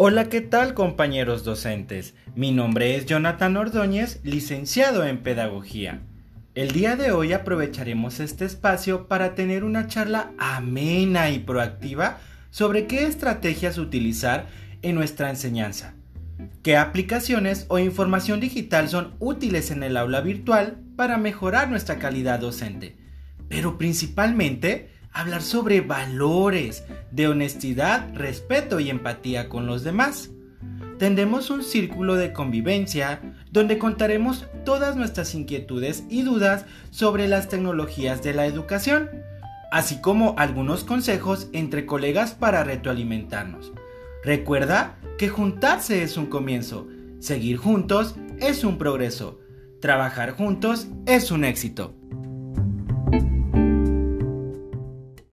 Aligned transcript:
Hola, 0.00 0.28
¿qué 0.28 0.40
tal 0.40 0.74
compañeros 0.74 1.42
docentes? 1.42 2.14
Mi 2.36 2.52
nombre 2.52 2.94
es 2.94 3.06
Jonathan 3.06 3.56
Ordóñez, 3.56 4.20
licenciado 4.22 5.04
en 5.04 5.24
Pedagogía. 5.24 6.02
El 6.54 6.70
día 6.70 6.94
de 6.94 7.10
hoy 7.10 7.32
aprovecharemos 7.32 8.20
este 8.20 8.44
espacio 8.44 9.08
para 9.08 9.34
tener 9.34 9.64
una 9.64 9.88
charla 9.88 10.30
amena 10.38 11.30
y 11.30 11.40
proactiva 11.40 12.20
sobre 12.50 12.86
qué 12.86 13.06
estrategias 13.06 13.76
utilizar 13.76 14.46
en 14.82 14.94
nuestra 14.94 15.30
enseñanza, 15.30 15.94
qué 16.62 16.76
aplicaciones 16.76 17.66
o 17.66 17.80
información 17.80 18.38
digital 18.38 18.88
son 18.88 19.16
útiles 19.18 19.72
en 19.72 19.82
el 19.82 19.96
aula 19.96 20.20
virtual 20.20 20.78
para 20.94 21.18
mejorar 21.18 21.70
nuestra 21.70 21.98
calidad 21.98 22.38
docente, 22.38 22.94
pero 23.48 23.78
principalmente 23.78 24.90
hablar 25.18 25.42
sobre 25.42 25.80
valores 25.80 26.84
de 27.10 27.26
honestidad, 27.26 28.08
respeto 28.14 28.78
y 28.78 28.88
empatía 28.88 29.48
con 29.48 29.66
los 29.66 29.82
demás. 29.82 30.30
Tendremos 31.00 31.50
un 31.50 31.64
círculo 31.64 32.14
de 32.14 32.32
convivencia 32.32 33.20
donde 33.50 33.78
contaremos 33.78 34.46
todas 34.64 34.94
nuestras 34.94 35.34
inquietudes 35.34 36.04
y 36.08 36.22
dudas 36.22 36.66
sobre 36.90 37.26
las 37.26 37.48
tecnologías 37.48 38.22
de 38.22 38.32
la 38.32 38.46
educación, 38.46 39.10
así 39.72 40.00
como 40.00 40.36
algunos 40.38 40.84
consejos 40.84 41.48
entre 41.52 41.84
colegas 41.84 42.34
para 42.34 42.62
retroalimentarnos. 42.62 43.72
Recuerda 44.22 44.98
que 45.18 45.28
juntarse 45.28 46.04
es 46.04 46.16
un 46.16 46.26
comienzo, 46.26 46.86
seguir 47.18 47.56
juntos 47.56 48.14
es 48.38 48.62
un 48.62 48.78
progreso, 48.78 49.40
trabajar 49.80 50.30
juntos 50.30 50.86
es 51.06 51.32
un 51.32 51.44
éxito. 51.44 51.92